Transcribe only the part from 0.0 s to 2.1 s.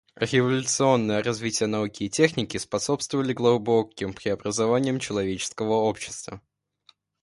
Революционное развитие науки и